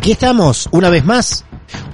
[0.00, 1.44] Aquí estamos, una vez más,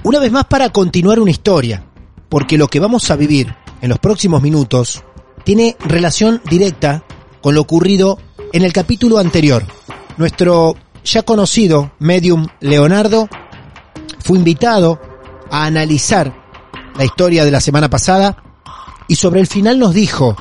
[0.03, 1.83] una vez más para continuar una historia,
[2.29, 5.03] porque lo que vamos a vivir en los próximos minutos
[5.43, 7.03] tiene relación directa
[7.41, 8.17] con lo ocurrido
[8.53, 9.65] en el capítulo anterior.
[10.15, 13.27] Nuestro ya conocido medium Leonardo
[14.19, 15.01] fue invitado
[15.51, 16.33] a analizar
[16.97, 18.41] la historia de la semana pasada
[19.09, 20.33] y sobre el final nos dijo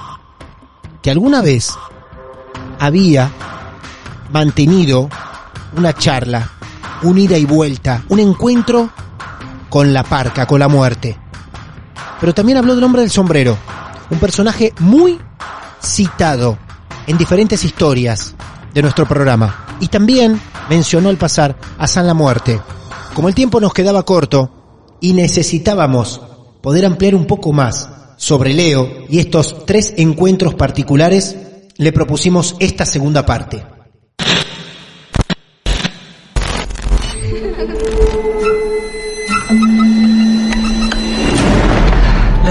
[1.02, 1.76] que alguna vez
[2.78, 3.28] había
[4.30, 5.10] mantenido
[5.76, 6.52] una charla
[7.02, 8.90] un ida y vuelta, un encuentro
[9.68, 11.18] con la parca, con la muerte.
[12.20, 13.56] Pero también habló del hombre del sombrero,
[14.10, 15.18] un personaje muy
[15.82, 16.58] citado
[17.06, 18.34] en diferentes historias
[18.72, 19.66] de nuestro programa.
[19.80, 22.60] Y también mencionó al pasar a San la Muerte.
[23.14, 26.20] Como el tiempo nos quedaba corto y necesitábamos
[26.62, 31.36] poder ampliar un poco más sobre Leo y estos tres encuentros particulares,
[31.76, 33.75] le propusimos esta segunda parte.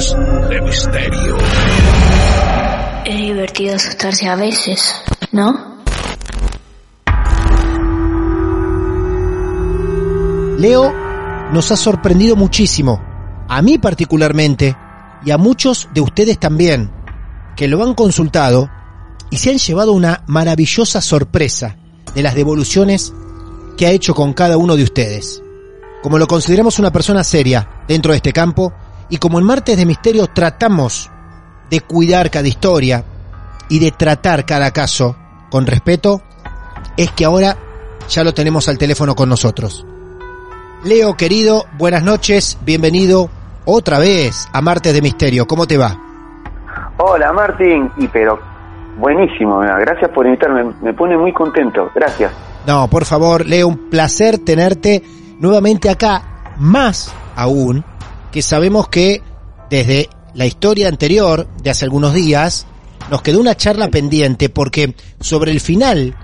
[0.00, 1.36] De Misterio.
[3.04, 4.94] Es divertido asustarse a veces,
[5.30, 5.76] ¿no?
[10.56, 10.90] Leo
[11.52, 12.98] nos ha sorprendido muchísimo,
[13.46, 14.74] a mí particularmente,
[15.22, 16.90] y a muchos de ustedes también,
[17.54, 18.70] que lo han consultado
[19.28, 21.76] y se han llevado una maravillosa sorpresa
[22.14, 23.12] de las devoluciones
[23.76, 25.42] que ha hecho con cada uno de ustedes.
[26.02, 28.72] Como lo consideramos una persona seria dentro de este campo,
[29.10, 31.10] y como en Martes de Misterio tratamos
[31.68, 33.04] de cuidar cada historia
[33.68, 35.16] y de tratar cada caso
[35.50, 36.22] con respeto,
[36.96, 37.56] es que ahora
[38.08, 39.84] ya lo tenemos al teléfono con nosotros.
[40.84, 43.28] Leo, querido, buenas noches, bienvenido
[43.64, 45.46] otra vez a Martes de Misterio.
[45.46, 45.96] ¿Cómo te va?
[46.96, 48.38] Hola Martín, y pero
[48.98, 52.32] buenísimo, gracias por invitarme, me pone muy contento, gracias.
[52.66, 55.02] No, por favor, Leo, un placer tenerte
[55.40, 56.22] nuevamente acá,
[56.58, 57.84] más aún
[58.32, 59.22] que sabemos que
[59.70, 62.66] desde la historia anterior, de hace algunos días,
[63.10, 66.16] nos quedó una charla pendiente porque sobre el final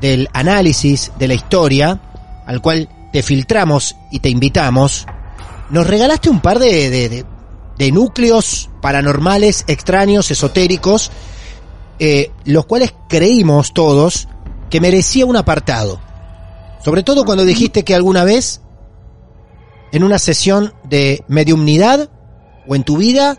[0.00, 2.00] del análisis de la historia,
[2.46, 5.06] al cual te filtramos y te invitamos,
[5.70, 7.24] nos regalaste un par de, de,
[7.78, 11.10] de, núcleos paranormales, extraños, esotéricos,
[11.98, 14.28] eh, los cuales creímos todos
[14.70, 16.00] que merecía un apartado.
[16.84, 18.61] Sobre todo cuando dijiste que alguna vez,
[19.92, 22.08] en una sesión de mediumnidad
[22.66, 23.36] o en tu vida,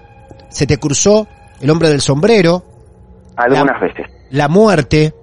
[0.49, 1.27] se te cruzó
[1.59, 2.63] el hombre del sombrero,
[3.35, 4.05] Algunas La- veces.
[4.29, 5.13] la muerte,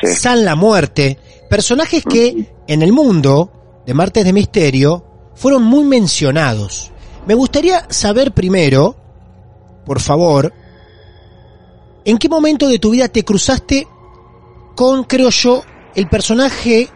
[0.00, 0.08] Sí.
[0.14, 1.18] San la muerte,
[1.48, 3.52] personajes que en el mundo
[3.86, 5.04] de Martes de Misterio
[5.34, 6.90] fueron muy mencionados.
[7.26, 8.96] Me gustaría saber primero,
[9.86, 10.52] por favor,
[12.04, 13.86] ¿en qué momento de tu vida te cruzaste
[14.74, 15.62] con, creo yo,
[15.94, 16.88] el personaje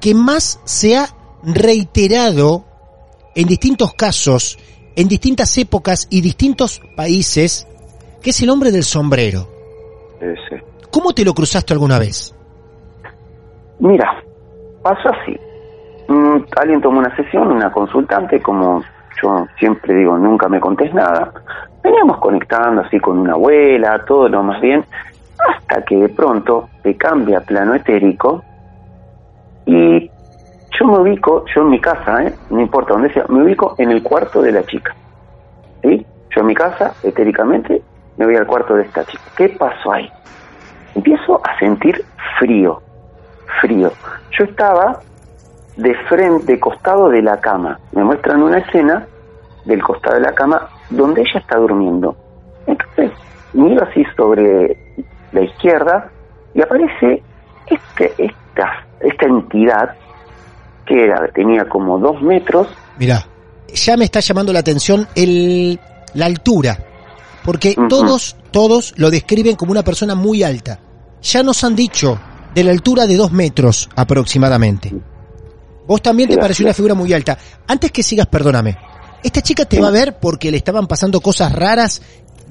[0.00, 1.08] que más se ha
[1.42, 2.64] reiterado
[3.36, 4.58] en distintos casos,
[4.96, 7.68] en distintas épocas y distintos países,
[8.22, 9.46] que es el hombre del sombrero?
[10.20, 10.64] Ese.
[10.90, 12.34] ¿Cómo te lo cruzaste alguna vez?
[13.78, 14.22] Mira,
[14.82, 15.38] pasó así.
[16.08, 18.82] Mm, alguien tomó una sesión, una consultante, como
[19.22, 21.30] yo siempre digo, nunca me contés nada.
[21.82, 24.84] Veníamos conectando así con una abuela, todo lo más bien.
[25.38, 28.42] hasta que de pronto te cambia plano etérico
[29.66, 30.10] y
[30.78, 32.34] yo me ubico, yo en mi casa, ¿eh?
[32.50, 34.94] no importa dónde sea, me ubico en el cuarto de la chica.
[35.82, 36.06] ¿Sí?
[36.34, 37.82] Yo en mi casa, etéricamente,
[38.16, 39.22] me voy al cuarto de esta chica.
[39.36, 40.10] ¿Qué pasó ahí?
[40.94, 42.04] Empiezo a sentir
[42.38, 42.82] frío,
[43.60, 43.92] frío.
[44.38, 45.00] Yo estaba
[45.76, 47.78] de frente, costado de la cama.
[47.92, 49.06] Me muestran una escena
[49.64, 52.16] del costado de la cama donde ella está durmiendo.
[52.66, 53.12] Entonces,
[53.52, 54.76] miro así sobre
[55.32, 56.10] la izquierda
[56.54, 57.22] y aparece
[57.66, 59.94] este, esta, esta entidad
[60.86, 62.68] que era, tenía como dos metros.
[62.98, 63.26] Mira,
[63.74, 65.78] ya me está llamando la atención el,
[66.14, 66.78] la altura,
[67.44, 70.80] porque todos, todos lo describen como una persona muy alta.
[71.22, 72.18] Ya nos han dicho
[72.54, 74.92] de la altura de dos metros aproximadamente.
[75.86, 77.38] Vos también te pareció una figura muy alta.
[77.66, 78.76] Antes que sigas, perdóname.
[79.22, 82.02] ¿Esta chica te va a ver porque le estaban pasando cosas raras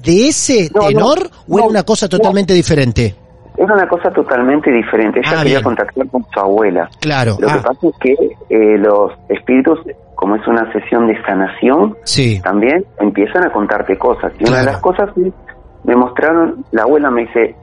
[0.02, 3.16] de ese No, no, tenor o era una cosa totalmente diferente?
[3.58, 5.20] Era una cosa totalmente diferente.
[5.20, 5.64] Ella Ah, quería bien.
[5.64, 6.88] contactar con su abuela.
[7.00, 7.36] Claro.
[7.40, 8.12] Lo ah, que pasa es que
[8.50, 9.80] eh, los espíritus,
[10.14, 12.40] como es una sesión de sanación, sí.
[12.42, 14.32] también empiezan a contarte cosas.
[14.38, 15.32] Y una de las cosas que
[15.84, 17.54] me mostraron, la abuela me dice,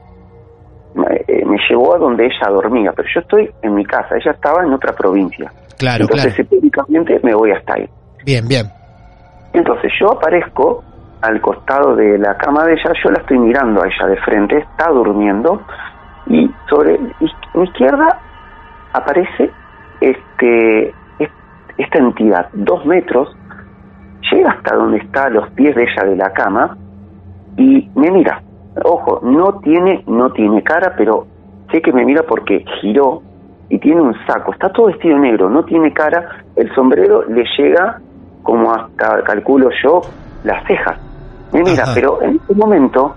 [0.94, 4.32] me, eh, me llevó a donde ella dormía, pero yo estoy en mi casa, ella
[4.32, 5.52] estaba en otra provincia.
[5.78, 6.42] Claro, Entonces, claro.
[6.42, 7.88] específicamente me voy hasta ahí.
[8.24, 8.66] Bien, bien.
[9.52, 10.82] Entonces yo aparezco
[11.24, 14.58] al costado de la cama de ella, yo la estoy mirando a ella de frente,
[14.58, 15.64] está durmiendo
[16.26, 18.20] y sobre mi izquierda
[18.92, 19.54] aparece
[20.00, 21.32] este es-
[21.78, 23.34] esta entidad, dos metros,
[24.30, 26.76] llega hasta donde está los pies de ella de la cama
[27.56, 28.42] y me mira.
[28.82, 31.28] Ojo, no tiene, no tiene cara, pero
[31.70, 33.22] sé que me mira porque giró
[33.68, 38.00] y tiene un saco, está todo vestido negro, no tiene cara, el sombrero le llega
[38.42, 40.10] como hasta, calculo yo,
[40.42, 40.98] las cejas.
[41.54, 41.92] Me mira, Ajá.
[41.94, 43.14] pero en este momento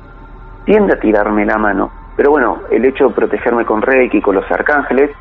[0.66, 1.92] tiende a tirarme la mano.
[2.16, 5.12] Pero bueno, el hecho de protegerme con Reiki, con los arcángeles,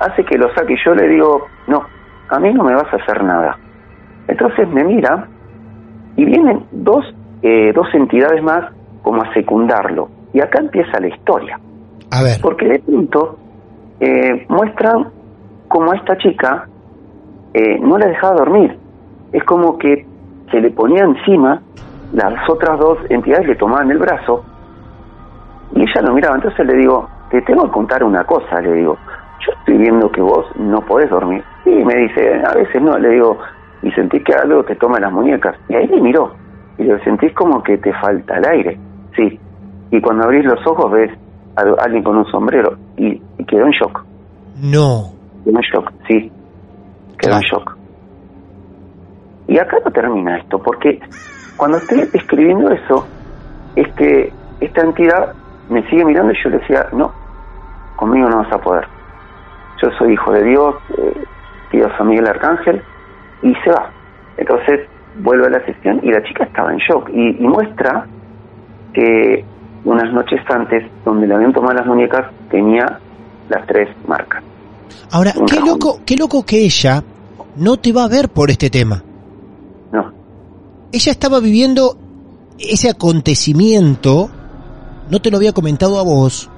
[0.00, 0.76] hace que lo saque.
[0.84, 1.82] Yo le digo, no,
[2.28, 3.58] a mí no me vas a hacer nada.
[4.26, 5.26] Entonces me mira
[6.16, 7.04] y vienen dos,
[7.42, 8.72] eh, dos entidades más
[9.02, 10.08] como a secundarlo.
[10.32, 11.58] Y acá empieza la historia.
[12.10, 12.38] A ver.
[12.42, 13.38] Porque de pronto
[14.00, 15.08] eh, muestran
[15.68, 16.66] como a esta chica
[17.54, 18.78] eh, no la dejaba dormir.
[19.32, 20.06] Es como que
[20.50, 21.62] se le ponía encima,
[22.12, 24.44] las otras dos entidades le tomaban el brazo
[25.74, 26.36] y ella lo miraba.
[26.36, 28.96] Entonces le digo, te tengo que contar una cosa, le digo.
[29.46, 31.44] Yo estoy viendo que vos no podés dormir.
[31.64, 33.38] Y me dice, a veces no, le digo,
[33.82, 35.56] y sentís que algo te toma las muñecas.
[35.68, 36.32] Y ahí me miró.
[36.78, 38.78] Y le sentís como que te falta el aire.
[39.16, 39.38] Sí.
[39.90, 41.10] Y cuando abrís los ojos ves
[41.56, 44.04] a alguien con un sombrero y, y quedó en shock.
[44.60, 45.12] No.
[45.44, 46.32] Quedó en shock, sí.
[47.18, 47.46] Quedó en Claro.
[47.52, 47.76] shock.
[49.48, 51.00] Y acá no termina esto, porque
[51.58, 53.06] cuando estoy escribiendo eso,
[53.76, 55.34] este, esta entidad
[55.68, 57.12] me sigue mirando y yo le decía, no,
[57.96, 58.86] conmigo no vas a poder.
[59.82, 61.24] Yo soy hijo de Dios, eh,
[61.70, 62.82] pido a San Miguel Arcángel,
[63.42, 63.90] y se va.
[64.36, 64.88] Entonces
[65.18, 68.06] vuelve a la sesión y la chica estaba en shock y, y muestra
[68.94, 69.44] que
[69.84, 73.00] unas noches antes, donde le habían tomado las muñecas, tenía
[73.48, 74.42] las tres marcas.
[75.10, 77.02] Ahora, qué loco, qué loco que ella
[77.56, 79.02] no te va a ver por este tema.
[80.92, 81.96] Ella estaba viviendo
[82.58, 84.30] ese acontecimiento,
[85.10, 86.50] no te lo había comentado a vos,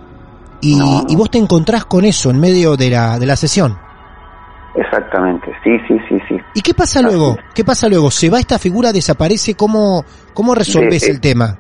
[0.61, 1.05] y, No.
[1.09, 3.77] y vos te encontrás con eso en medio de la, de la sesión.
[4.75, 6.37] exactamente, sí, sí, sí, sí.
[6.55, 7.37] ¿Y qué pasa luego?
[7.55, 8.11] ¿Qué pasa luego?
[8.11, 9.55] ¿Se va esta figura, desaparece?
[9.55, 11.59] ¿Cómo, cómo resolves Eh, el tema?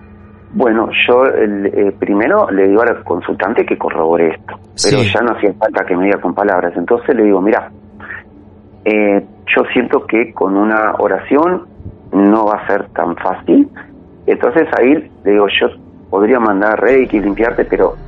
[0.52, 5.10] Bueno, yo eh, primero le digo al consultante que corrobore esto, pero Sí.
[5.12, 6.72] ya no hacía falta que me diga con palabras.
[6.76, 7.70] Entonces le digo, mira,
[8.84, 11.66] eh, yo siento que con una oración
[12.12, 13.70] no va a ser tan fácil.
[14.26, 15.68] Entonces ahí le digo, yo
[16.08, 17.98] podría mandar Reiki, limpiarte, pero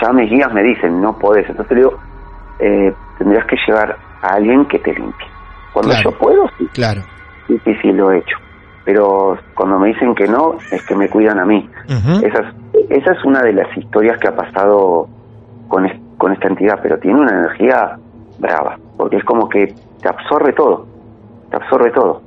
[0.00, 1.48] ya mis guías me dicen, no podés.
[1.48, 2.00] Entonces le digo,
[2.58, 5.28] eh, tendrías que llevar a alguien que te limpie.
[5.70, 6.10] Cuando Claro.
[6.10, 7.02] yo puedo, sí, Claro.
[7.46, 8.36] sí, sí, sí, lo he hecho.
[8.84, 11.68] Pero cuando me dicen que no, es que me cuidan a mí.
[12.22, 12.40] Esa
[12.72, 15.10] es, esa es una de las historias que ha pasado
[15.66, 17.98] con, es- con esta entidad, pero tiene una energía
[18.36, 20.88] brava, porque es como que te absorbe todo,
[21.48, 22.23] te absorbe todo.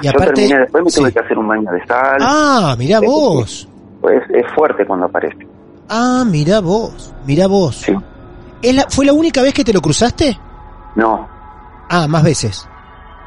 [0.00, 3.00] Y Yo aparte, terminé, después me tuve que hacer un baño de sal, Ah, mirá
[3.00, 3.68] vos.
[4.00, 5.46] pues es fuerte cuando aparece.
[5.88, 7.12] Ah, mirá vos.
[7.26, 7.76] Mirá vos.
[7.76, 7.92] Sí.
[8.62, 10.38] ¿Es la- ¿Fue la única vez que te lo cruzaste?
[10.96, 11.28] No,
[11.88, 12.68] Ah, más veces.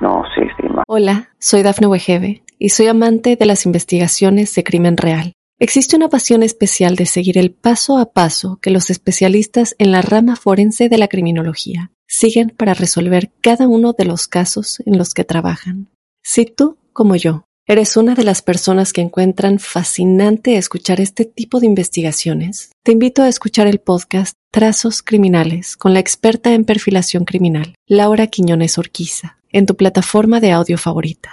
[0.02, 0.84] no, sí, sí, más.
[0.88, 5.34] Hola, soy Dafne Wegebe y soy amante de las investigaciones de crimen real.
[5.60, 10.02] Existe una pasión especial de seguir el paso a paso que los especialistas en la
[10.02, 15.14] rama forense de la criminología siguen para resolver cada uno de los casos en los
[15.14, 15.88] que trabajan.
[16.34, 21.60] Si tú, como yo, ¿Eres una de las personas que encuentran fascinante escuchar este tipo
[21.60, 22.72] de investigaciones?
[22.84, 28.28] Te invito a escuchar el podcast Trazos Criminales con la experta en perfilación criminal, Laura
[28.28, 31.32] Quiñones Orquiza, en tu plataforma de audio favorita.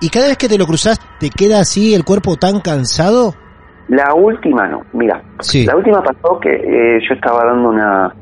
[0.00, 3.34] ¿Y cada vez que te lo cruzas, te queda así el cuerpo tan cansado?
[3.86, 5.66] La última no, mira, Sí.
[5.66, 8.12] la última pasó que eh, yo estaba dando una,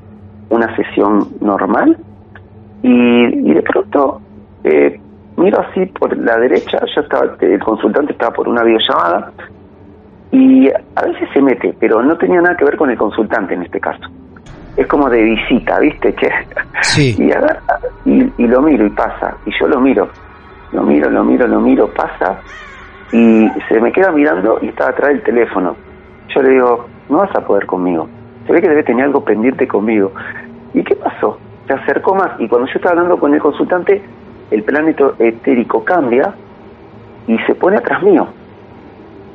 [0.50, 1.97] una sesión normal
[2.83, 4.21] y, y de pronto
[4.64, 5.00] eh,
[5.38, 9.33] miro así por la derecha, yo estaba, el consultante estaba por una videollamada
[10.30, 13.62] y a veces se mete, pero no tenía nada que ver con el consultante en
[13.62, 14.04] este caso.
[14.76, 16.14] Es como de visita, ¿viste?
[16.21, 16.28] Che?
[16.83, 17.16] Sí.
[17.18, 17.61] Y, agarra-
[18.04, 20.09] y, y lo miro y pasa, y yo lo miro,
[20.73, 22.38] lo miro, lo miro, lo miro, pasa,
[23.12, 25.75] y se me queda mirando y está atrás del teléfono.
[26.35, 28.07] Yo le digo, no vas a poder conmigo.
[28.47, 30.12] Se ve que debe tener algo pendiente conmigo.
[30.75, 31.38] ¿Y qué pasó?
[31.66, 34.02] Se acercó más, y cuando yo estaba hablando con el consultante,
[34.50, 36.35] el planeta etérico cambia
[37.26, 38.26] y se pone atrás mío.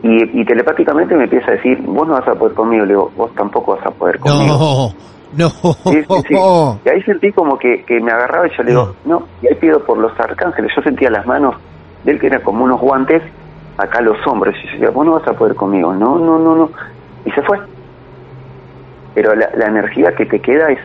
[0.02, 2.84] Y, y telepáticamente me empieza a decir, vos no vas a poder conmigo.
[2.86, 4.94] Le digo, vos tampoco vas a poder conmigo.
[5.38, 5.50] No, no.
[5.50, 6.36] Sí, sí, sí.
[6.86, 9.56] Y ahí sentí como que, que me agarraba y yo le digo, no, y ahí
[9.56, 10.72] pido por los arcángeles.
[10.76, 11.56] Yo sentía las manos
[12.04, 13.22] de él que eran como unos guantes,
[13.78, 14.56] acá los hombros.
[14.62, 15.94] Y yo decía, vos no vas a poder conmigo.
[15.94, 16.70] No, no, no, no.
[17.26, 17.60] Y se fue.
[19.16, 20.80] Pero la, la energía que te queda es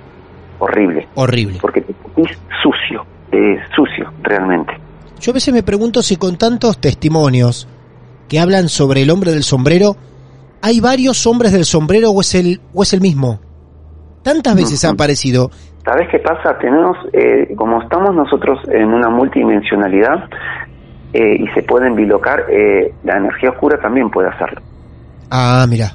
[0.61, 1.59] horrible, Horrible.
[1.61, 4.73] porque te sentís sucio, eh, sucio realmente.
[5.21, 7.67] Yo a veces me pregunto si con tantos testimonios
[8.29, 9.97] que hablan sobre el hombre del sombrero,
[10.63, 13.41] ¿hay varios hombres del sombrero o es el, o es el mismo?
[14.23, 14.95] Tantas veces ha Ujú.
[14.95, 15.51] aparecido.
[15.85, 16.59] ¿Sabes qué pasa?
[16.59, 20.29] Tenemos, eh, como estamos nosotros en una multidimensionalidad
[21.15, 24.61] eh, y se pueden bilocar, eh, la energía oscura también puede hacerlo.
[25.31, 25.93] Ah, mira,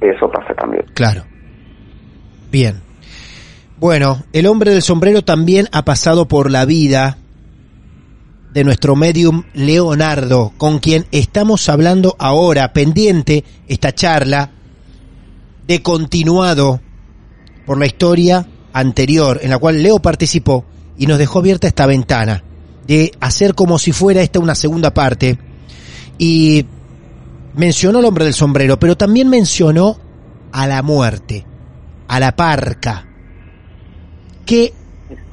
[0.00, 0.84] Eso pasa también.
[0.94, 1.22] claro.
[2.52, 2.80] Bien.
[3.80, 7.16] Bueno, el hombre del sombrero también ha pasado por la vida
[8.52, 14.50] de nuestro medium Leonardo, con quien estamos hablando ahora, pendiente esta charla
[15.66, 16.82] de continuado
[17.64, 20.66] por la historia anterior en la cual Leo participó
[20.98, 22.44] y nos dejó abierta esta ventana
[22.86, 25.38] de hacer como si fuera esta una segunda parte.
[26.18, 26.66] Y
[27.54, 29.98] mencionó al hombre del sombrero, pero también mencionó
[30.52, 31.46] a la muerte,
[32.08, 33.06] a la parca,
[34.50, 34.72] que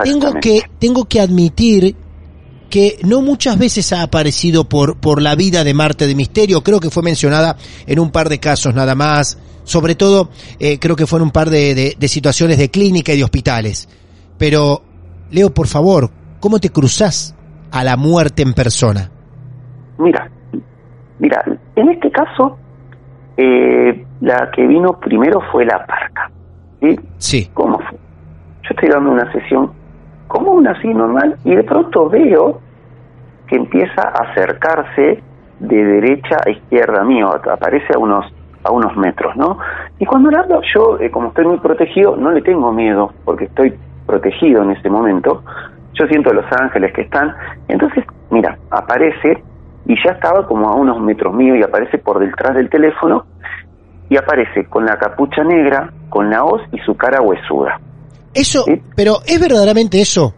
[0.04, 1.96] tengo que tengo que admitir
[2.70, 6.80] que no muchas veces ha aparecido por por la vida de Marte de Misterio, creo
[6.80, 7.56] que fue mencionada
[7.86, 11.32] en un par de casos nada más, sobre todo eh, creo que fue en un
[11.32, 13.88] par de, de- de situaciones de clínica y de hospitales.
[14.38, 14.82] Pero
[15.32, 16.10] Leo, por favor,
[16.40, 17.36] ¿cómo te cruzás
[17.72, 19.10] a la muerte en persona?
[20.00, 20.30] Mira,
[21.20, 21.44] mira,
[21.76, 22.58] en este caso,
[23.38, 26.32] eh, la que vino primero fue la parca.
[26.82, 26.96] ¿sí?
[27.18, 27.50] Sí,
[28.78, 29.72] estoy dando una sesión
[30.28, 32.60] común, así normal, y de pronto veo
[33.48, 35.24] que empieza a acercarse
[35.60, 38.26] de derecha a izquierda mío, aparece a unos
[38.64, 39.60] a unos metros, ¿no?
[39.98, 43.46] Y cuando le hablo, yo, eh, como estoy muy protegido, no le tengo miedo, porque
[43.46, 43.74] estoy
[44.06, 45.44] protegido en ese momento.
[45.94, 47.34] Yo siento los ángeles que están.
[47.70, 49.42] Entonces, mira, aparece
[49.86, 53.26] y ya estaba como a unos metros mío y aparece por detrás del teléfono
[54.10, 57.80] y aparece con la capucha negra, con la hoz y su cara huesuda.
[58.40, 58.82] Eso, Sí.
[58.96, 60.34] pero ¿es verdaderamente eso?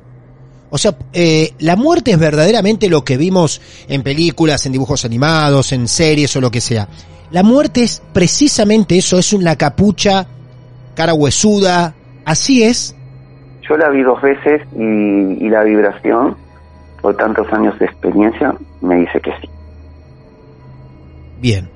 [0.71, 5.71] O sea, eh, la muerte es verdaderamente lo que vimos en películas, en dibujos animados,
[5.71, 6.87] en series o lo que sea.
[7.31, 10.27] La muerte es precisamente eso, es una capucha,
[10.95, 12.95] cara huesuda, así es.
[13.67, 16.35] Yo la vi dos veces y, y la vibración,
[17.01, 19.49] por tantos años de experiencia, me dice que sí.
[21.41, 21.69] Bien.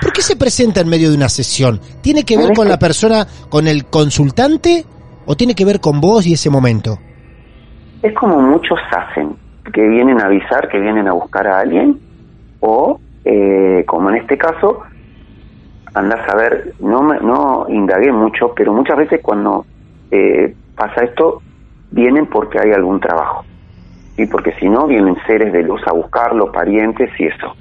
[0.00, 1.80] ¿Por qué se presenta en medio de una sesión?
[2.00, 4.84] ¿Tiene que ver con la persona, con el consultante
[5.26, 6.98] o tiene que ver con vos y ese momento?
[8.02, 9.36] Es como muchos hacen,
[9.72, 11.98] que vienen a avisar, que vienen a buscar a alguien,
[12.60, 14.80] o eh, como en este caso,
[15.94, 19.66] andás a ver, no, me, no indagué mucho, pero muchas veces cuando
[20.10, 21.42] eh, pasa esto,
[21.90, 23.44] vienen porque hay algún trabajo.
[24.16, 27.54] Y porque si no, vienen seres de luz a buscarlo, parientes y eso.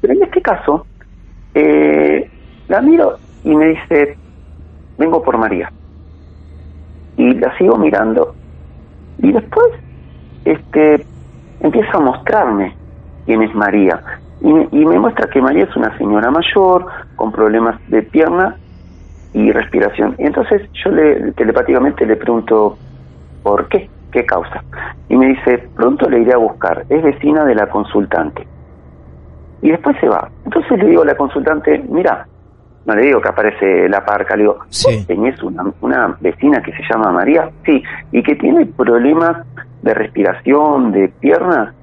[0.00, 0.86] Pero en este caso,
[1.54, 2.30] eh,
[2.68, 4.16] la miro y me dice,
[4.98, 5.70] vengo por María.
[7.16, 8.34] Y la sigo mirando.
[9.18, 9.68] Y después,
[10.44, 11.06] este,
[11.60, 12.74] empieza a mostrarme
[13.26, 14.02] quién es María.
[14.40, 18.56] Y me, y me muestra que María es una señora mayor, con problemas de pierna
[19.32, 20.14] y respiración.
[20.18, 22.78] Y entonces yo le, telepáticamente le pregunto,
[23.42, 23.90] ¿por qué?
[24.12, 24.62] ¿Qué causa?
[25.08, 28.46] Y me dice, pronto le iré a buscar, es vecina de la consultante.
[29.60, 30.30] Y después se va.
[30.44, 32.26] Entonces le digo a la consultante, mira,
[32.86, 34.96] no le digo que aparece la parca, le digo, Sí.
[34.96, 37.48] ¿vos tenés una, una vecina que se llama María?
[37.64, 39.38] Sí, y que tiene problemas
[39.82, 41.74] de respiración, de piernas.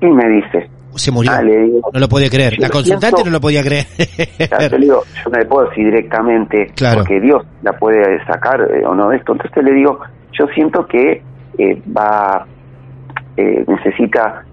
[0.00, 1.30] Y me dice, Se murió.
[1.32, 2.54] ah, le digo, No lo podía creer.
[2.56, 3.86] Yo La consultante no lo podía creer.
[4.38, 6.98] Ya te digo, yo no le puedo decir directamente Claro.
[6.98, 9.32] porque Dios la puede sacar eh, o no de esto.
[9.32, 10.00] Entonces le digo,
[10.32, 11.22] yo siento que
[11.58, 12.44] eh, va,
[13.36, 14.44] eh, necesita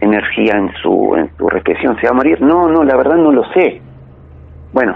[0.00, 1.96] energía en su, en su respiración.
[2.00, 2.40] ¿Se va a morir?
[2.40, 3.80] No, no, la verdad no lo sé.
[4.76, 4.92] Bueno,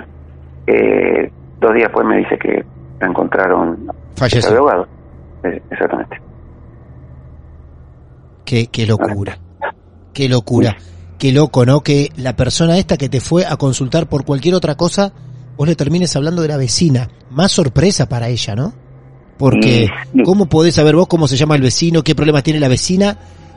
[0.66, 2.62] eh, dos días después me dice que
[3.00, 4.58] la encontraron Falleció.
[4.58, 4.86] ahogado.
[5.42, 6.20] Eh, exactamente.
[8.44, 9.38] Qué, qué locura.
[10.12, 10.76] Qué locura.
[11.18, 11.80] Qué loco, ¿no?
[11.80, 15.14] Que la persona esta que te fue a consultar por cualquier otra cosa,
[15.56, 17.08] vos le termines hablando de la vecina.
[17.30, 18.74] Más sorpresa para ella, ¿no?
[19.38, 20.22] Porque, Sí.
[20.24, 23.16] ¿cómo podés saber vos cómo se llama el vecino, qué problemas tiene la vecina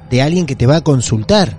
[0.09, 1.57] de alguien que te va a consultar?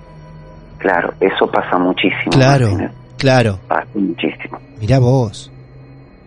[0.79, 2.31] Claro, eso pasa muchísimo.
[2.31, 2.75] Claro.
[3.17, 3.59] Claro.
[3.67, 4.59] Pasa muchísimo.
[4.79, 5.51] Mirá vos.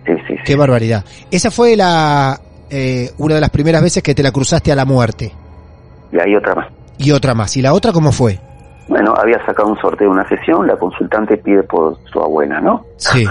[0.06, 0.42] Sí, sí, sí.
[0.44, 1.04] Qué barbaridad.
[1.30, 2.40] Esa fue la
[2.70, 5.32] eh, una de las primeras veces que te la cruzaste a la muerte.
[6.12, 6.68] Y hay otra más.
[6.98, 7.56] Y otra más.
[7.56, 8.38] ¿Y la otra cómo fue?
[8.88, 12.84] Bueno, había sacado un sorteo de una sesión, la consultante pide por su abuela, ¿no?
[12.96, 13.24] Sí.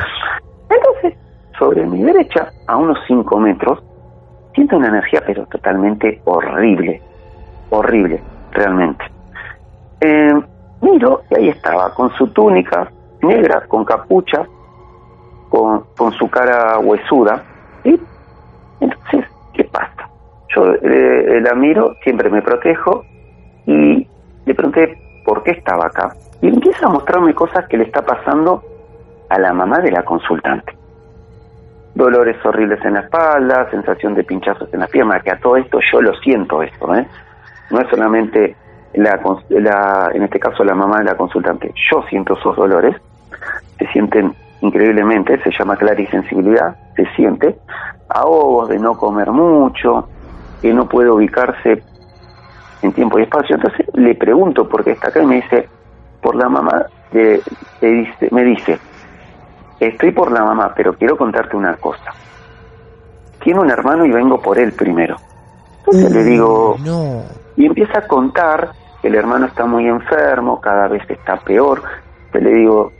[0.69, 1.17] Entonces,
[1.57, 3.79] sobre mi derecha, a unos 5 metros,
[4.53, 7.01] siento una energía pero totalmente horrible,
[7.71, 8.21] horrible,
[8.51, 9.03] realmente.
[9.99, 10.33] Eh,
[10.81, 14.45] miro y ahí estaba, con su túnica negra, con capucha,
[15.49, 17.43] con, con su cara huesuda,
[17.83, 17.99] ¿sí?
[18.79, 20.09] Entonces, ¿qué pasa?
[20.55, 23.05] Yo eh, la miro, siempre me protejo
[23.65, 24.07] y
[24.45, 26.13] le pregunté por qué estaba acá.
[26.41, 28.63] Y empieza a mostrarme cosas que le está pasando
[29.29, 30.75] a la mamá de la consultante.
[31.95, 35.79] Dolores horribles en la espalda, sensación de pinchazos en la pierna, que a todo esto
[35.91, 37.07] yo lo siento esto, ¿eh?
[37.71, 38.55] No es solamente
[38.93, 39.19] la,
[39.49, 42.95] la, en este caso la mamá de la consultante, yo siento esos dolores,
[43.77, 47.59] se sienten increíblemente, se llama clarisensibilidad, se siente,
[48.09, 50.09] ahogos de no comer mucho,
[50.61, 51.83] que no puede ubicarse
[52.81, 53.55] en tiempo y espacio.
[53.55, 55.69] Entonces le pregunto por qué está acá y me dice,
[56.21, 57.43] por la mamá, de,
[57.79, 58.79] de- dice- me dice,
[59.79, 62.13] estoy por la mamá, pero quiero contarte una cosa.
[63.39, 65.19] Tiene un hermano y vengo por él primero.
[65.85, 67.23] Entonces le digo, No.
[67.55, 68.71] y empieza a contar
[69.01, 71.83] que el hermano está muy enfermo, cada vez está peor.
[72.31, 72.93] Te le digo,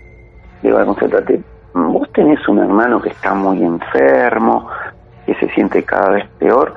[0.62, 1.42] digo, concéntrate,
[1.74, 4.68] vos tenés un hermano que está muy enfermo,
[5.26, 6.74] que se siente cada vez peor,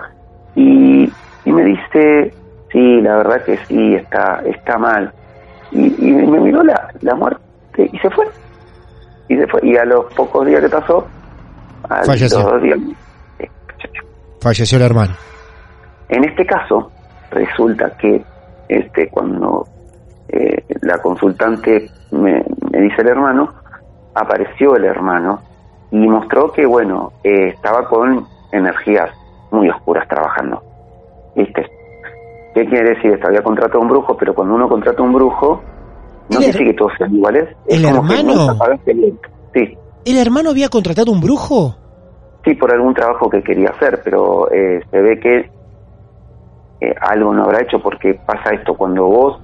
[0.54, 1.10] y,
[1.44, 2.34] y me dice,
[2.72, 5.12] sí, la verdad que sí, está, está mal.
[5.72, 7.40] Y, y me miró la, la muerte
[7.92, 8.26] y se fue.
[9.28, 9.60] Y se fue.
[9.62, 11.06] Y a los pocos días que pasó,
[11.88, 12.38] a los Falleció.
[12.40, 12.78] dos días,
[13.38, 14.02] eh, falleció.
[14.40, 15.14] Falleció el hermano.
[16.08, 16.90] En este caso,
[17.30, 18.20] resulta que
[18.68, 19.64] este cuando
[20.28, 23.54] eh, la consultante me, me dice el hermano,
[24.14, 25.40] apareció el hermano
[25.90, 29.10] y mostró que, bueno, eh, estaba con energías
[29.50, 30.62] muy oscuras trabajando.
[31.34, 31.66] ¿Viste?
[32.54, 33.28] ¿Qué quiere decir esto?
[33.28, 35.60] Había contratado a un brujo, pero cuando uno contrata a un brujo,
[36.28, 37.48] no ¿El quiere decir que todos sean iguales.
[37.66, 38.56] Es el como que hermano?
[38.86, 39.28] el lento.
[39.54, 41.74] Sí, ¿El hermano había contratado un brujo?
[42.44, 45.50] sí, por algún trabajo que quería hacer, pero eh, se ve que
[46.80, 49.38] eh, algo no habrá hecho porque pasa esto cuando vos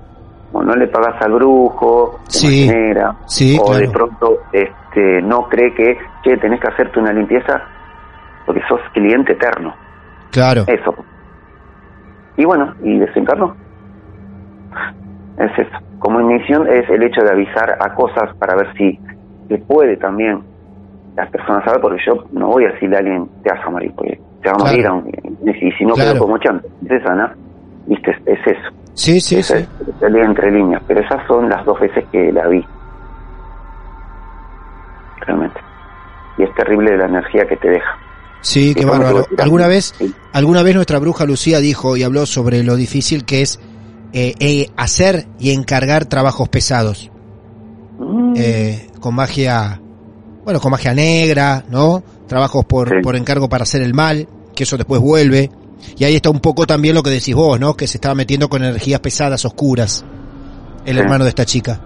[0.52, 5.74] o no le pagas al brujo Sí, manera, sí, o de pronto este no cree
[5.74, 7.62] que che tenés que hacerte una limpieza
[8.46, 9.74] porque sos cliente eterno
[10.30, 10.64] Claro.
[10.66, 10.94] eso
[12.36, 13.56] y bueno y desencarnó
[15.36, 18.98] es eso como misión es el hecho de avisar a cosas para ver si
[19.48, 20.42] se puede también
[21.16, 23.92] las personas saber porque yo no voy a decirle a alguien te vas a morir
[23.96, 24.94] porque te va a Claro.
[25.02, 26.12] morir y si no Claro.
[26.12, 26.66] quedó como chanta
[27.14, 27.30] ¿no?
[27.86, 29.66] viste es eso Sí, sí, Esa sí.
[30.00, 32.64] entre líneas pero esas son las dos veces que la vi
[35.20, 35.60] realmente
[36.38, 37.98] y es terrible la energía que te deja
[38.42, 39.26] Sí, qué bárbaro.
[39.38, 40.14] ¿Alguna vez, Sí.
[40.32, 43.58] alguna vez nuestra bruja Lucía dijo y habló sobre lo difícil que es
[44.12, 47.10] eh, eh, hacer y encargar trabajos pesados
[47.98, 49.80] Mm, eh, con magia,
[50.44, 52.02] bueno, con magia negra, ¿no?
[52.28, 52.94] Trabajos por, Sí.
[53.02, 55.50] por encargo para hacer el mal, que eso después vuelve.
[55.96, 57.76] Y ahí está un poco también lo que decís vos, ¿no?
[57.76, 60.04] Que se estaba metiendo con energías pesadas, oscuras,
[60.84, 61.00] el Sí.
[61.00, 61.80] hermano de esta chica.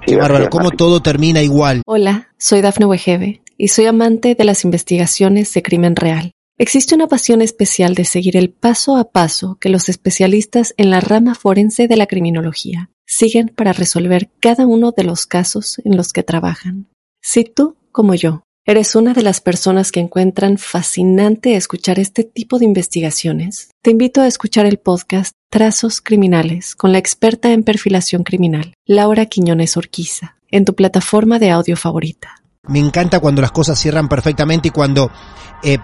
[0.00, 1.82] sí, Qué bárbaro, cómo todo termina igual.
[1.86, 6.32] Hola, soy Dafne Wegebe y soy amante de las investigaciones de crimen real.
[6.58, 11.00] Existe una pasión especial de seguir el paso a paso que los especialistas en la
[11.00, 16.12] rama forense de la criminología siguen para resolver cada uno de los casos en los
[16.12, 16.88] que trabajan.
[17.22, 22.58] Si tú, como yo, eres una de las personas que encuentran fascinante escuchar este tipo
[22.58, 28.22] de investigaciones, te invito a escuchar el podcast Trazos Criminales con la experta en perfilación
[28.22, 32.42] criminal, Laura Quiñones Orquiza, en tu plataforma de audio favorita.
[32.68, 35.10] Me encanta cuando las cosas cierran perfectamente y cuando
[35.64, 35.78] eh,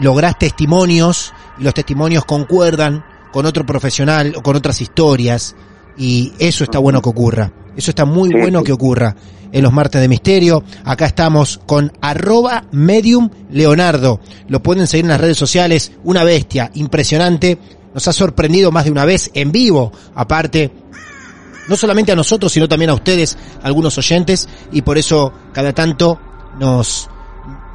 [0.00, 5.54] lográs testimonios y los testimonios concuerdan con otro profesional o con otras historias
[5.96, 7.52] Y eso está bueno que ocurra.
[7.78, 9.14] Eso está muy bueno que ocurra
[9.52, 10.64] en los martes de misterio.
[10.84, 14.18] Acá estamos con arroba medium Leonardo.
[14.48, 15.92] Lo pueden seguir en las redes sociales.
[16.02, 17.56] Una bestia impresionante.
[17.94, 19.92] Nos ha sorprendido más de una vez en vivo.
[20.16, 20.72] Aparte,
[21.68, 26.18] no solamente a nosotros, sino también a ustedes, algunos oyentes, y por eso cada tanto
[26.58, 27.08] nos,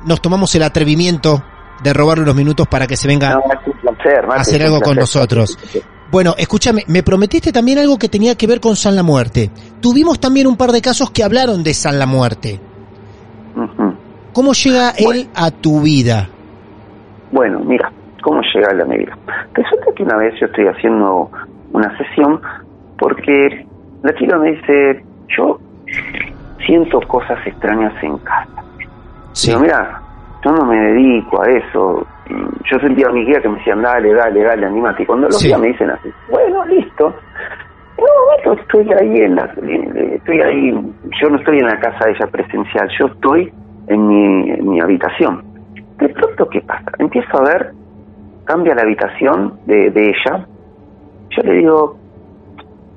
[0.05, 1.41] nos tomamos el atrevimiento
[1.81, 3.71] de robarle unos minutos para que se venga No, Mate,
[4.35, 5.57] hacer algo con nosotros.
[6.13, 9.49] Bueno, escúchame, me prometiste también algo que tenía que ver con San la Muerte.
[9.83, 12.57] Tuvimos también un par de casos que hablaron de San la Muerte.
[14.31, 16.29] ¿Cómo llega él a tu vida?
[17.33, 17.91] Bueno, mira,
[18.21, 19.17] ¿cómo llega a la medida?
[19.53, 21.29] Resulta que una vez yo estoy haciendo
[21.73, 22.39] una sesión
[22.97, 23.67] porque
[24.03, 25.03] la chica me dice,
[25.37, 25.59] yo
[26.65, 28.63] siento cosas extrañas en casa.
[29.33, 29.49] Sí.
[29.49, 30.01] Digo, mira,
[30.45, 32.07] yo no me dedico a eso.
[32.71, 35.03] Yo sentía a mi guía que me decían, dale, dale, dale, animate.
[35.03, 35.47] Y cuando los Sí.
[35.47, 37.13] guías me dicen así, bueno, listo.
[37.97, 39.45] No, estoy ahí en la,
[40.15, 40.71] estoy ahí,
[41.21, 43.53] yo no estoy en la casa de ella presencial, yo estoy
[43.87, 45.43] en mi, en mi habitación.
[45.97, 46.91] De pronto, ¿qué pasa?
[46.99, 47.71] Empiezo a ver,
[48.45, 50.45] cambia la habitación de, de ella.
[51.29, 51.97] Yo le digo,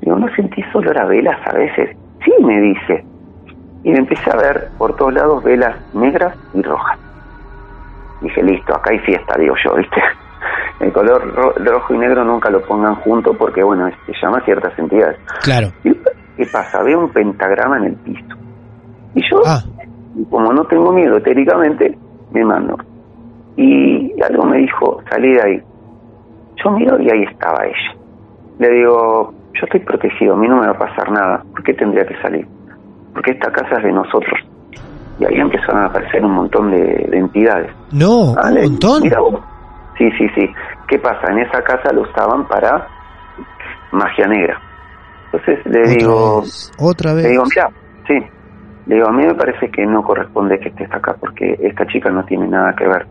[0.00, 1.96] digo, ¿no sentís olor a velas a veces?
[2.24, 3.04] Sí, me dice.
[3.84, 6.98] Y me empecé a ver por todos lados velas negras y rojas.
[8.20, 10.02] Dije, listo, acá hay fiesta, digo yo, ¿viste?
[10.80, 14.44] El color ro- rojo y negro nunca lo pongan junto porque, bueno, este, llama a
[14.44, 15.18] ciertas entidades.
[15.42, 15.68] Claro.
[15.84, 15.92] ¿Y
[16.36, 16.82] qué pasa?
[16.82, 18.34] Veo un pentagrama en el piso.
[19.14, 19.60] Y yo, Ah,
[20.30, 21.96] como no tengo miedo etéricamente,
[22.32, 22.76] me mando.
[23.56, 25.62] Y algo me dijo, salí de ahí.
[26.62, 27.98] Yo miro y ahí estaba ella.
[28.58, 31.42] Le digo, yo estoy protegido, a mí no me va a pasar nada.
[31.52, 32.46] ¿Por qué tendría que salir?
[33.14, 34.38] Porque esta casa es de nosotros.
[35.18, 37.70] Y ahí empezaron a aparecer un montón de, de entidades.
[37.92, 39.02] no, un montón.
[39.02, 39.40] Mira vos.
[39.98, 40.52] Sí, sí, sí.
[40.88, 41.30] ¿Qué pasa?
[41.30, 42.86] En esa casa lo usaban para
[43.92, 44.60] magia negra.
[45.32, 47.30] Entonces le Otra digo, vez, otra le vez.
[47.30, 47.70] digo, mira,
[48.06, 48.26] sí.
[48.86, 52.10] Le digo, a mí me parece que no corresponde que estés acá porque esta chica
[52.10, 53.06] no tiene nada que ver.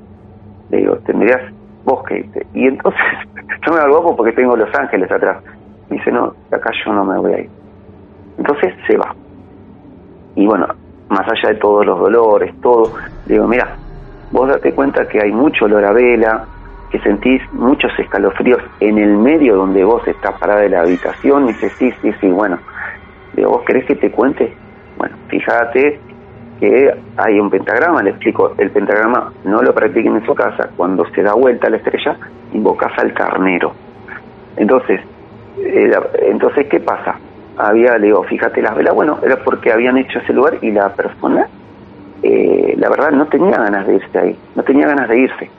[0.70, 1.42] Le digo, tendrías
[1.84, 2.46] vos que irte.
[2.54, 3.02] Y entonces,
[3.68, 5.44] yo me hago porque tengo Los Ángeles atrás.
[5.90, 7.50] Me dice, no, acá yo no me voy a ir.
[8.38, 9.14] Entonces se va.
[10.36, 10.68] Y bueno,
[11.10, 12.92] más allá de todos los dolores, todo,
[13.26, 13.76] le digo, mira,
[14.32, 16.46] vos date cuenta que hay mucho olor a vela,
[17.00, 21.72] sentís muchos escalofríos en el medio donde vos estás parada de la habitación, y dice,
[21.80, 22.60] sí, sí, sí, bueno,
[23.34, 24.54] digo, ¿vos querés que te cuente?
[24.98, 26.00] Bueno, fíjate
[26.60, 31.06] que hay un pentagrama, le explico, el pentagrama no lo practiquen en su casa, cuando
[31.12, 32.18] se da vuelta la estrella,
[32.54, 33.74] invocas al carnero.
[34.56, 35.02] Entonces,
[35.58, 37.16] eh, entonces, ¿qué pasa?
[37.58, 40.90] Había, le digo, fíjate las velas, bueno, era porque habían hecho ese lugar y la
[40.94, 41.48] persona,
[42.24, 45.50] eh, la verdad, no tenía ganas de irse ahí, no tenía ganas de irse.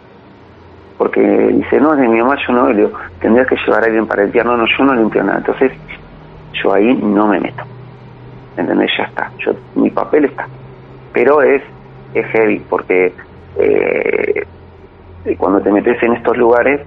[0.99, 4.07] Porque dice, no, de mi mamá, yo no, le digo, tendrías que llevar a alguien
[4.07, 5.39] para limpiar, no, no, yo no limpio nada.
[5.39, 5.73] Entonces,
[6.63, 7.63] yo ahí no me meto.
[8.57, 8.91] ¿Entendés?
[8.97, 10.49] Ya está, yo, mi papel está.
[11.13, 11.63] Pero es,
[12.15, 13.13] es heavy, porque
[13.59, 14.43] eh,
[15.39, 16.81] cuando te metes en estos lugares,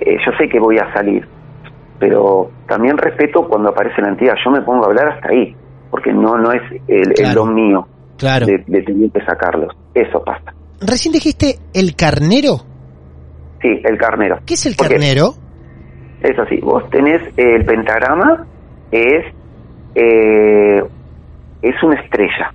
[0.00, 1.26] eh, yo sé que voy a salir,
[1.98, 4.34] pero también respeto cuando aparece la entidad.
[4.44, 5.56] Yo me pongo a hablar hasta ahí,
[5.90, 7.86] porque no no es el, el don mío
[8.18, 8.46] Claro.
[8.46, 9.74] de, de tener que sacarlos.
[9.94, 10.52] Eso pasa.
[10.80, 12.67] Recién dijiste el carnero.
[13.60, 14.38] Sí, el carnero.
[14.46, 15.34] ¿Qué es el Porque carnero?
[16.22, 18.44] Es así, vos tenés el pentagrama,
[18.90, 19.24] es,
[19.94, 20.82] eh,
[21.62, 22.52] es una estrella,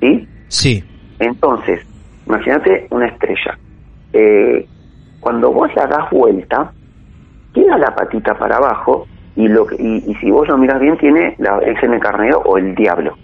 [0.00, 0.28] ¿sí?
[0.48, 0.84] Sí.
[1.18, 1.80] Entonces,
[2.26, 3.58] imagínate una estrella.
[4.12, 4.66] Eh,
[5.20, 6.72] cuando vos la das vuelta,
[7.54, 10.96] queda la patita para abajo y, lo que- y, y si vos lo miras bien
[10.98, 13.14] tiene la, es en el carnero o el diablo.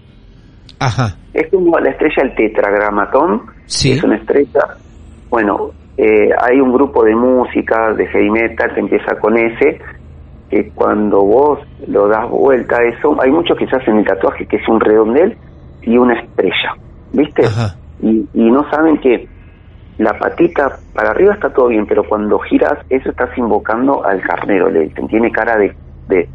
[0.79, 1.15] Ajá.
[1.33, 3.91] Es como la estrella el tetragramatón, Sí.
[3.91, 4.61] es una estrella.
[5.29, 9.79] Bueno, eh, hay un grupo de música, de heavy metal, que empieza con ese,
[10.49, 14.45] que cuando vos lo das vuelta a eso, hay muchos que se hacen el tatuaje,
[14.47, 15.35] que es un redondel
[15.81, 16.75] y una estrella,
[17.13, 17.43] ¿viste?
[18.01, 19.27] Y, y no saben que
[19.97, 24.69] la patita para arriba está todo bien, pero cuando giras, eso estás invocando al carnero,
[24.69, 25.75] le tiene cara de,
[26.07, 26.29] de,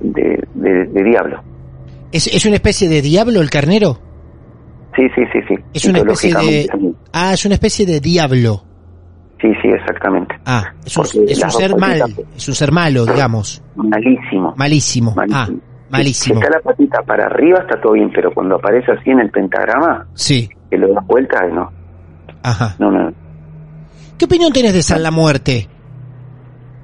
[0.00, 1.42] de, de- de diablo.
[2.12, 3.98] ¿Es, ¿Es una especie de diablo el carnero?
[4.96, 5.54] Sí, sí, sí, sí.
[5.74, 6.68] Es una especie de...
[7.12, 8.62] Ah, es una especie de diablo.
[9.40, 10.34] Sí, sí, exactamente.
[10.46, 12.02] Ah, es un, es ser mal,
[12.36, 13.62] es un ser malo, digamos.
[13.76, 14.54] Malísimo.
[14.56, 15.14] Malísimo.
[15.16, 15.60] Ah, Malísimo.
[15.90, 16.40] malísimo.
[16.40, 19.30] Si está la patita para arriba está todo bien, pero cuando aparece así en el
[19.30, 21.70] pentagrama, Sí, que lo das vuelta, no.
[22.42, 22.74] ajá.
[22.80, 23.12] No, no.
[24.18, 25.68] ¿Qué opinión tenés de San la Muerte?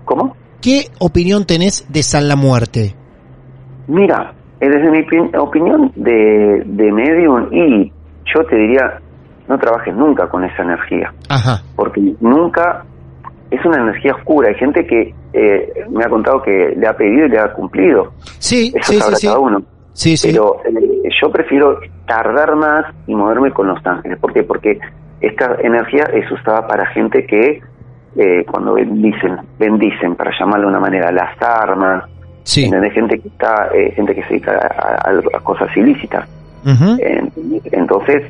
[0.04, 0.36] ¿Cómo?
[0.60, 2.94] ¿Qué opinión tenés de San la Muerte?
[3.88, 7.92] Mira, eh, desde mi opin- opinión de, de medium, y
[8.32, 9.00] yo te diría,
[9.48, 12.84] no trabajes nunca con esa energía, Ajá, porque nunca
[13.50, 14.48] es una energía oscura.
[14.48, 18.12] Hay gente que eh, me ha contado que le ha pedido y le ha cumplido.
[18.38, 19.26] Sí, Eso sí, sabrá sí, sí.
[19.28, 19.62] cada uno.
[19.92, 20.28] Sí, sí.
[20.32, 24.18] Pero eh, yo prefiero tardar más y moverme con los ángeles.
[24.18, 24.42] ¿Por qué?
[24.42, 24.78] Porque
[25.20, 27.60] esta energía es usada para gente que
[28.16, 32.04] eh, cuando bendicen, bendicen, para llamarlo de una manera, las armas,
[32.44, 32.64] Sí.
[32.64, 32.92] ¿entendés?
[32.92, 36.28] gente que está, eh, gente que se dedica a, a- a cosas ilícitas.
[37.72, 38.22] Entonces,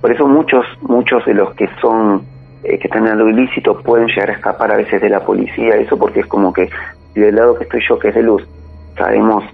[0.00, 2.22] por eso muchos, muchos de los que son,
[2.62, 5.74] eh, que están en lo ilícito pueden llegar a escapar a veces de la policía,
[5.76, 6.68] eso porque es como que
[7.14, 8.42] si del lado que estoy yo, que es de luz,
[8.96, 9.44] sabemos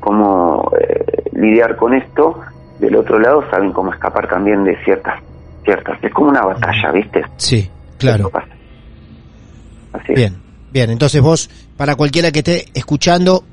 [0.00, 2.40] cómo eh, lidiar con esto,
[2.80, 5.22] del otro lado saben cómo escapar también de ciertas,
[5.64, 7.22] ciertas, es como una batalla, ¿viste?
[7.36, 8.30] Sí, claro.
[9.92, 10.16] Así es.
[10.16, 10.90] Bien, bien.
[10.90, 13.44] Entonces vos, para cualquiera que esté escuchando,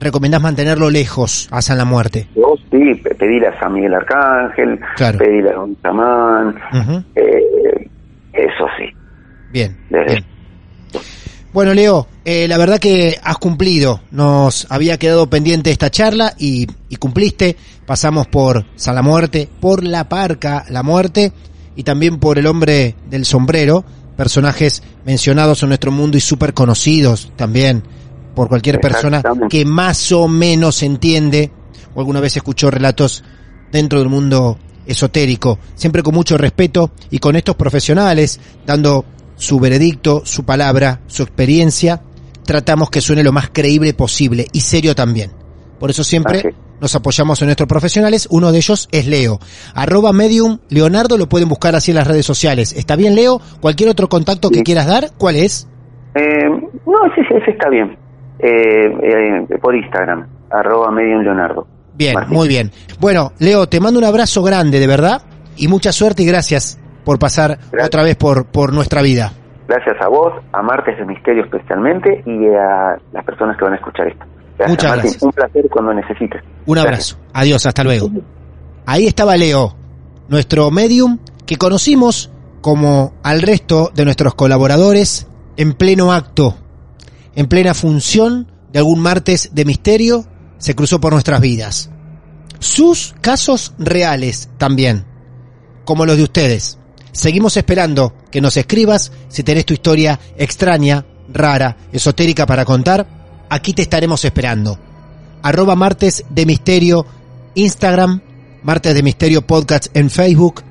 [0.00, 2.28] recomendás mantenerlo lejos a San la Muerte.
[2.34, 5.18] Vos sí, pe- pedirle a San Miguel Arcángel, Claro.
[5.18, 7.04] pedirle a chamán, Ujú.
[7.14, 7.88] eh,
[8.32, 8.86] eso sí.
[9.52, 10.24] Bien, Desde- bien.
[11.52, 14.00] Bueno, Leo, eh, la verdad que has cumplido.
[14.12, 17.56] Nos había quedado pendiente esta charla y, y cumpliste.
[17.86, 21.32] Pasamos por San la Muerte, por La Parca, La Muerte
[21.74, 23.84] y también por El Hombre del Sombrero,
[24.16, 27.82] personajes mencionados en nuestro mundo y súper conocidos también
[28.40, 31.50] por cualquier persona que más o menos entiende
[31.94, 33.22] o alguna vez escuchó relatos
[33.70, 39.04] dentro del mundo esotérico, siempre con mucho respeto y con estos profesionales dando
[39.36, 42.00] su veredicto, su palabra, su experiencia,
[42.46, 45.32] tratamos que suene lo más creíble posible y serio también.
[45.78, 49.38] Por eso siempre nos apoyamos en nuestros profesionales, uno de ellos es Leo.
[49.74, 52.72] Arroba medium Leonardo lo pueden buscar así en las redes sociales.
[52.72, 53.38] ¿Está bien Leo?
[53.60, 55.10] ¿Cualquier otro contacto que quieras dar?
[55.18, 55.68] ¿Cuál es?
[56.14, 56.48] Eh,
[56.86, 57.98] no, sí, sí, ese está bien.
[58.42, 61.66] Eh, eh, por Instagram, arroba medium Leonardo.
[61.94, 62.34] Bien, Martín.
[62.34, 62.70] muy bien.
[62.98, 65.22] Bueno, Leo, te mando un abrazo grande, de verdad,
[65.56, 67.86] y mucha suerte y gracias por pasar Gracias.
[67.86, 69.32] otra vez por, por nuestra vida.
[69.68, 73.76] Gracias a vos, a Martes de Misterio especialmente y a las personas que van a
[73.76, 74.24] escuchar esto.
[74.58, 75.02] Gracias, Muchas Martín.
[75.04, 75.22] gracias.
[75.22, 76.42] Un placer cuando necesites.
[76.66, 77.16] Un abrazo.
[77.32, 78.10] Adiós, hasta luego.
[78.86, 79.74] Ahí estaba Leo,
[80.28, 86.54] nuestro medium que conocimos como al resto de nuestros colaboradores en pleno acto,
[87.34, 90.26] en plena función de algún martes de misterio,
[90.58, 91.90] se cruzó por nuestras vidas.
[92.58, 95.06] Sus casos reales también,
[95.84, 96.78] como los de ustedes.
[97.12, 103.06] Seguimos esperando que nos escribas si tenés tu historia extraña, rara, esotérica para contar.
[103.48, 104.78] Aquí te estaremos esperando.
[105.42, 107.06] Arroba martes de misterio
[107.54, 108.20] Instagram,
[108.62, 110.62] martes de misterio podcast en Facebook.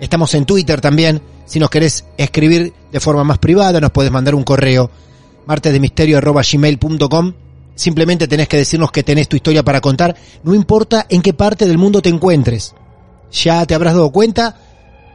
[0.00, 1.22] Estamos en Twitter también.
[1.46, 4.90] Si nos querés escribir de forma más privada, nos puedes mandar un correo
[5.48, 7.32] martesdemisterio@gmail.com.
[7.74, 11.66] Simplemente tenés que decirnos que tenés tu historia para contar, no importa en qué parte
[11.66, 12.74] del mundo te encuentres.
[13.32, 14.60] Ya te habrás dado cuenta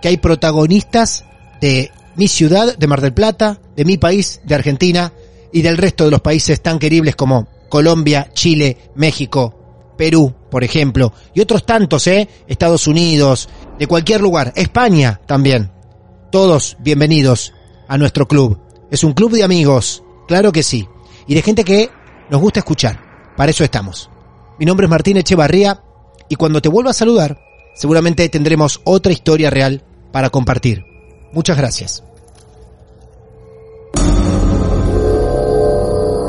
[0.02, 1.24] que hay protagonistas
[1.62, 5.13] de mi ciudad, de Mar del Plata, de mi país, de Argentina
[5.52, 11.13] y del resto de los países tan queribles como Colombia, Chile, México, Perú, por ejemplo,
[11.34, 12.28] y otros tantos, ¿eh?
[12.48, 15.72] Estados Unidos, de cualquier lugar, España también.
[16.32, 17.54] Todos bienvenidos
[17.88, 18.60] a nuestro club.
[18.89, 20.89] Es un club de amigos, claro que sí,
[21.28, 21.91] y de gente que
[22.32, 23.00] nos gusta escuchar.
[23.38, 24.10] Para eso estamos.
[24.58, 25.84] Mi nombre es Martín Echevarría
[26.28, 27.38] y cuando te vuelva a saludar,
[27.76, 30.86] seguramente tendremos otra historia real para compartir.
[31.34, 32.04] Muchas gracias.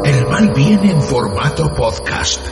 [0.05, 2.47] El mal viene en formato podcast.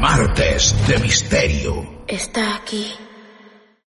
[0.00, 2.04] Martes de Misterio.
[2.06, 2.86] Está aquí.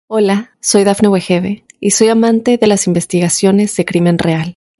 [0.07, 4.55] Hola, soy Dafne Wegebe y soy amante de las investigaciones de crimen real.